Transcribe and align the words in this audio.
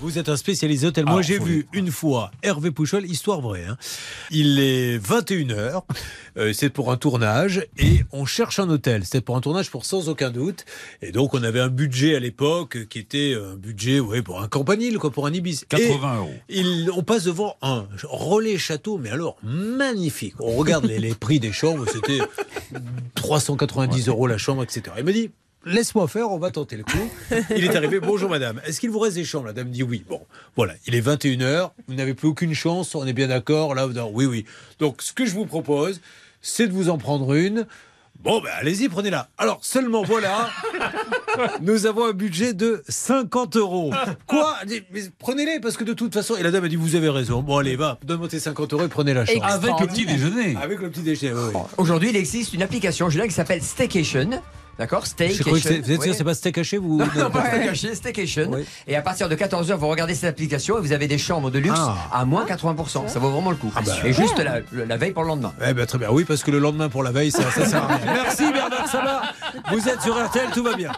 vous 0.00 0.18
êtes 0.18 0.28
un 0.28 0.36
spécialiste 0.36 0.84
hôtel. 0.84 1.04
Moi, 1.04 1.12
Alors, 1.14 1.22
j'ai 1.22 1.38
vu 1.38 1.66
les- 1.72 1.78
une 1.78 1.90
fois 1.90 2.30
Hervé 2.42 2.70
Pouchol, 2.70 3.04
histoire 3.06 3.40
vraie. 3.40 3.64
hein. 3.68 3.76
Il 4.30 4.58
est 4.58 4.96
21h, 4.98 5.82
euh, 6.38 6.52
c'est 6.52 6.70
pour 6.70 6.90
un 6.90 6.96
tournage, 6.96 7.66
et 7.78 8.04
on 8.12 8.24
cherche 8.24 8.58
un 8.58 8.68
hôtel. 8.70 9.04
C'était 9.04 9.20
pour 9.20 9.36
un 9.36 9.40
tournage 9.40 9.70
pour 9.70 9.84
sans 9.84 10.08
aucun 10.08 10.30
doute. 10.30 10.64
Et 11.02 11.12
donc, 11.12 11.34
on 11.34 11.42
avait 11.42 11.60
un 11.60 11.68
budget 11.68 12.16
à 12.16 12.20
l'époque 12.20 12.86
qui 12.88 12.98
était 12.98 13.34
un 13.34 13.56
budget 13.56 14.00
ouais, 14.00 14.22
pour 14.22 14.40
un 14.40 14.48
campanile, 14.48 14.98
quoi, 14.98 15.10
pour 15.10 15.26
un 15.26 15.32
Ibis. 15.34 15.64
80 15.68 16.16
euros. 16.18 16.32
Il, 16.48 16.90
on 16.96 17.02
passe 17.02 17.24
devant 17.24 17.56
un 17.60 17.86
relais 18.04 18.56
château, 18.58 18.96
mais 18.98 19.10
alors 19.10 19.36
magnifique. 19.42 20.34
On 20.40 20.56
regarde 20.56 20.86
les, 20.86 20.98
les 20.98 21.14
prix 21.14 21.40
des 21.40 21.52
chambres, 21.52 21.84
c'était 21.92 22.20
390 23.14 24.08
euros 24.08 24.26
la 24.26 24.38
chambre, 24.38 24.62
etc. 24.62 24.82
Il 24.98 25.04
me 25.04 25.12
dit. 25.12 25.30
Laisse-moi 25.66 26.08
faire, 26.08 26.30
on 26.30 26.38
va 26.38 26.50
tenter 26.50 26.76
le 26.76 26.84
coup. 26.84 27.10
Il 27.56 27.64
est 27.64 27.76
arrivé, 27.76 28.00
bonjour 28.00 28.30
madame, 28.30 28.62
est-ce 28.64 28.80
qu'il 28.80 28.90
vous 28.90 28.98
reste 28.98 29.16
des 29.16 29.24
chambres 29.24 29.46
La 29.46 29.52
dame 29.52 29.70
dit 29.70 29.82
oui. 29.82 30.04
Bon, 30.08 30.22
voilà, 30.56 30.72
il 30.86 30.94
est 30.94 31.06
21h, 31.06 31.70
vous 31.86 31.94
n'avez 31.94 32.14
plus 32.14 32.28
aucune 32.28 32.54
chance, 32.54 32.94
on 32.94 33.06
est 33.06 33.12
bien 33.12 33.28
d'accord, 33.28 33.74
là, 33.74 33.86
dites, 33.86 34.00
oui, 34.12 34.24
oui. 34.24 34.46
Donc, 34.78 35.02
ce 35.02 35.12
que 35.12 35.26
je 35.26 35.32
vous 35.32 35.44
propose, 35.44 36.00
c'est 36.40 36.66
de 36.66 36.72
vous 36.72 36.88
en 36.88 36.96
prendre 36.96 37.34
une. 37.34 37.66
Bon, 38.22 38.40
ben 38.40 38.50
allez-y, 38.58 38.88
prenez-la. 38.88 39.28
Alors, 39.38 39.60
seulement 39.62 40.02
voilà, 40.02 40.50
nous 41.62 41.86
avons 41.86 42.06
un 42.06 42.12
budget 42.12 42.52
de 42.54 42.82
50 42.88 43.56
euros. 43.56 43.92
Quoi? 44.26 44.56
Mais 44.66 44.82
Prenez-les, 45.18 45.60
parce 45.60 45.76
que 45.76 45.84
de 45.84 45.94
toute 45.94 46.12
façon, 46.12 46.36
et 46.36 46.42
la 46.42 46.50
dame 46.50 46.64
a 46.64 46.68
dit, 46.68 46.76
vous 46.76 46.96
avez 46.96 47.08
raison. 47.08 47.42
Bon, 47.42 47.58
allez, 47.58 47.76
va, 47.76 47.98
donne-moi 48.04 48.28
tes 48.28 48.38
50 48.38 48.72
euros 48.74 48.84
et 48.84 48.88
prenez 48.88 49.14
la 49.14 49.24
chambre. 49.26 49.44
Avec 49.44 49.72
le 49.80 49.86
petit 49.86 50.04
déjeuner. 50.06 50.56
Avec 50.62 50.80
le 50.80 50.90
petit 50.90 51.02
déjeuner, 51.02 51.34
oui, 51.34 51.52
oui. 51.54 51.60
Aujourd'hui, 51.78 52.10
il 52.10 52.16
existe 52.16 52.52
une 52.54 52.62
application, 52.62 53.08
Julien, 53.10 53.26
qui 53.26 53.34
s'appelle 53.34 53.62
Staycation. 53.62 54.42
D'accord? 54.80 55.04
C'est- 55.06 55.28
vous 55.28 55.50
êtes 55.68 55.84
sûr, 55.84 55.98
Oui. 56.00 56.14
c'est 56.16 56.24
pas 56.24 56.32
steak 56.32 56.56
haché 56.56 56.78
vous 56.82 56.96
Non, 56.96 57.06
non, 57.14 57.30
pas 57.30 57.44
Staycation, 57.48 57.88
Staycation. 57.94 58.50
Oui. 58.50 58.64
Et 58.88 58.96
à 58.96 59.02
partir 59.02 59.28
de 59.28 59.36
14h, 59.36 59.74
vous 59.74 59.88
regardez 59.88 60.14
cette 60.14 60.30
application 60.30 60.78
et 60.78 60.80
vous 60.80 60.92
avez 60.92 61.06
des 61.06 61.18
chambres 61.18 61.50
de 61.50 61.58
luxe 61.58 61.78
Ah. 61.78 61.96
à 62.10 62.24
moins 62.24 62.46
80%. 62.46 63.06
Ça 63.06 63.18
vaut 63.18 63.28
vraiment 63.28 63.50
le 63.50 63.56
coup. 63.56 63.70
bah. 63.74 63.82
et 64.06 64.14
juste 64.14 64.38
la, 64.38 64.60
la 64.72 64.96
veille 64.96 65.12
pour 65.12 65.22
le 65.22 65.28
lendemain. 65.28 65.52
Eh 65.68 65.74
ben, 65.74 65.84
très 65.84 65.98
bien, 65.98 66.08
oui, 66.10 66.24
parce 66.24 66.42
que 66.42 66.50
le 66.50 66.58
lendemain 66.58 66.88
pour 66.88 67.02
la 67.02 67.12
veille, 67.12 67.30
ça, 67.30 67.42
ça 67.50 67.66
sert 67.66 67.84
à 67.84 67.88
rien. 67.88 67.98
Merci 68.24 68.50
Bernard 68.50 68.88
Sabat. 68.88 69.22
Vous 69.70 69.86
êtes 69.86 70.00
sur 70.00 70.14
RTL, 70.16 70.48
tout 70.54 70.62
va 70.64 70.74
bien. 70.74 70.92